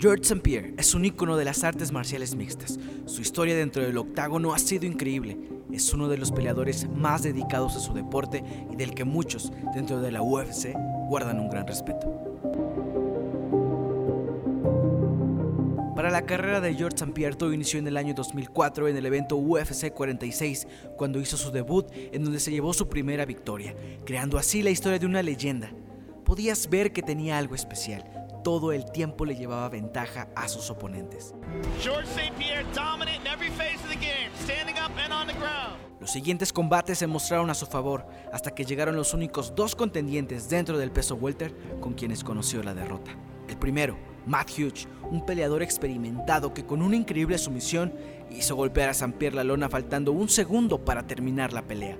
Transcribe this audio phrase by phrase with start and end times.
[0.00, 0.40] George St.
[0.42, 2.78] Pierre es un ícono de las artes marciales mixtas.
[3.06, 5.36] Su historia dentro del octágono ha sido increíble.
[5.72, 10.00] Es uno de los peleadores más dedicados a su deporte y del que muchos dentro
[10.00, 10.72] de la UFC
[11.08, 12.06] guardan un gran respeto.
[15.96, 17.12] Para la carrera de George St.
[17.12, 21.50] Pierre todo inició en el año 2004 en el evento UFC 46, cuando hizo su
[21.50, 23.74] debut en donde se llevó su primera victoria,
[24.04, 25.72] creando así la historia de una leyenda.
[26.24, 28.17] Podías ver que tenía algo especial,
[28.48, 31.34] todo el tiempo le llevaba ventaja a sus oponentes.
[36.00, 40.48] Los siguientes combates se mostraron a su favor hasta que llegaron los únicos dos contendientes
[40.48, 43.10] dentro del peso welter con quienes conoció la derrota.
[43.48, 47.92] El primero, Matt Hughes, un peleador experimentado que con una increíble sumisión
[48.30, 51.98] hizo golpear a San Pierre la lona faltando un segundo para terminar la pelea.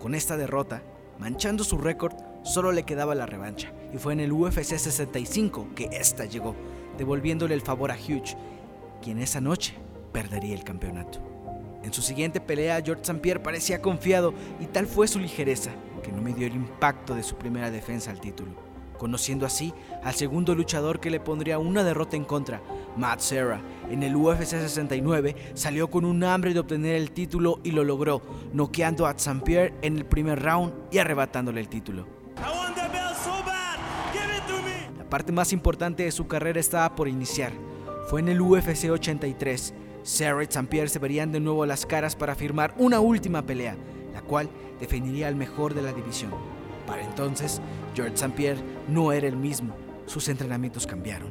[0.00, 0.82] Con esta derrota,
[1.20, 5.88] manchando su récord, solo le quedaba la revancha, y fue en el UFC 65 que
[5.92, 6.54] esta llegó,
[6.96, 8.36] devolviéndole el favor a Hughes,
[9.02, 9.74] quien esa noche
[10.12, 11.20] perdería el campeonato.
[11.82, 13.20] En su siguiente pelea, George St.
[13.20, 15.70] Pierre parecía confiado y tal fue su ligereza
[16.02, 19.72] que no midió el impacto de su primera defensa al título conociendo así
[20.02, 22.60] al segundo luchador que le pondría una derrota en contra,
[22.96, 23.62] Matt Serra.
[23.90, 28.20] En el UFC 69 salió con un hambre de obtener el título y lo logró,
[28.52, 29.40] noqueando a St.
[29.44, 32.17] Pierre en el primer round y arrebatándole el título.
[35.10, 37.52] Parte más importante de su carrera estaba por iniciar.
[38.08, 39.74] Fue en el UFC 83.
[40.02, 40.68] Serra y St.
[40.68, 43.76] Pierre se verían de nuevo las caras para firmar una última pelea,
[44.12, 46.32] la cual definiría al mejor de la división.
[46.86, 47.60] Para entonces,
[47.94, 48.34] George St.
[48.36, 49.74] Pierre no era el mismo.
[50.06, 51.30] Sus entrenamientos cambiaron.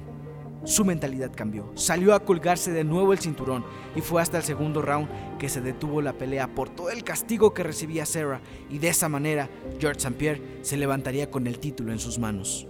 [0.64, 1.72] Su mentalidad cambió.
[1.76, 3.64] Salió a colgarse de nuevo el cinturón
[3.96, 7.54] y fue hasta el segundo round que se detuvo la pelea por todo el castigo
[7.54, 10.18] que recibía Sarah y de esa manera George St.
[10.18, 12.68] Pierre se levantaría con el título en sus manos.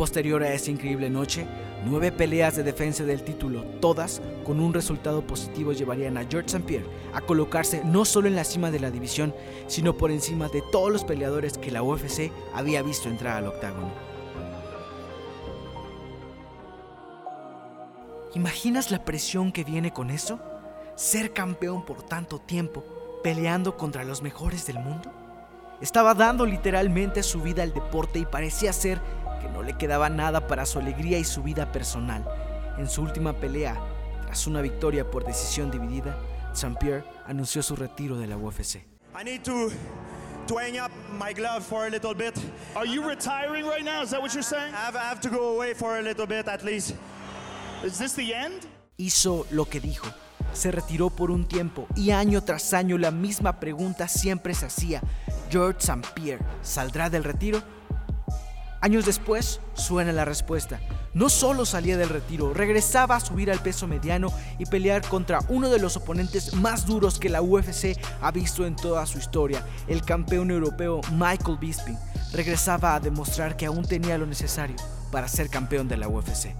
[0.00, 1.46] Posterior a esa increíble noche,
[1.84, 6.64] nueve peleas de defensa del título, todas con un resultado positivo, llevarían a George St.
[6.66, 9.34] Pierre a colocarse no solo en la cima de la división,
[9.66, 13.92] sino por encima de todos los peleadores que la UFC había visto entrar al octágono.
[18.34, 20.40] ¿Imaginas la presión que viene con eso?
[20.96, 22.82] Ser campeón por tanto tiempo,
[23.22, 25.12] peleando contra los mejores del mundo.
[25.82, 29.00] Estaba dando literalmente su vida al deporte y parecía ser
[29.40, 32.24] que no le quedaba nada para su alegría y su vida personal.
[32.78, 33.80] En su última pelea,
[34.22, 36.16] tras una victoria por decisión dividida,
[36.52, 36.76] St.
[36.78, 38.76] Pierre anunció su retiro de la UFC.
[39.18, 39.70] I need to
[40.46, 42.34] to hang up my glove for a little bit.
[42.74, 44.02] Are you retiring right now?
[44.02, 44.74] Is that what you're saying?
[44.74, 46.94] I have, I have to go away for a little bit at least.
[47.84, 48.66] Is this the end?
[48.96, 50.08] Hizo lo que dijo.
[50.52, 55.00] Se retiró por un tiempo y año tras año la misma pregunta siempre se hacía.
[55.50, 56.06] George St.
[56.14, 57.62] Pierre saldrá del retiro
[58.82, 60.80] Años después, suena la respuesta.
[61.12, 65.68] No solo salía del retiro, regresaba a subir al peso mediano y pelear contra uno
[65.68, 70.02] de los oponentes más duros que la UFC ha visto en toda su historia, el
[70.02, 71.98] campeón europeo Michael Bisping.
[72.32, 74.76] Regresaba a demostrar que aún tenía lo necesario
[75.10, 76.54] para ser campeón de la UFC.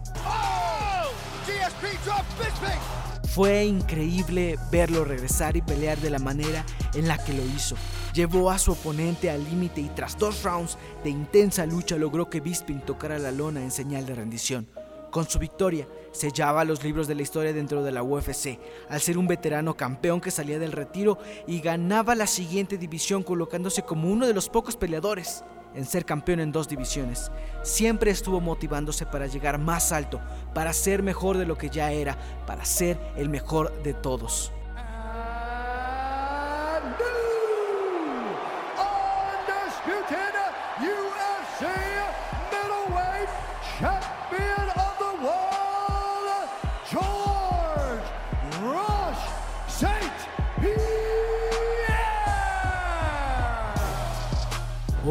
[3.30, 7.76] Fue increíble verlo regresar y pelear de la manera en la que lo hizo.
[8.12, 12.40] Llevó a su oponente al límite y tras dos rounds de intensa lucha logró que
[12.40, 14.66] Bisping tocara la lona en señal de rendición.
[15.12, 18.58] Con su victoria, sellaba los libros de la historia dentro de la UFC,
[18.88, 23.82] al ser un veterano campeón que salía del retiro y ganaba la siguiente división colocándose
[23.82, 25.44] como uno de los pocos peleadores
[25.74, 27.30] en ser campeón en dos divisiones.
[27.62, 30.20] Siempre estuvo motivándose para llegar más alto,
[30.54, 32.16] para ser mejor de lo que ya era,
[32.46, 34.52] para ser el mejor de todos.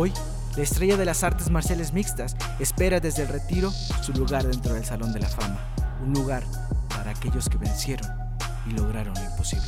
[0.01, 0.13] Hoy
[0.55, 4.85] la estrella de las artes marciales mixtas espera desde el retiro su lugar dentro del
[4.85, 5.59] Salón de la Fama,
[6.03, 6.43] un lugar
[6.89, 8.09] para aquellos que vencieron
[8.65, 9.67] y lograron lo imposible.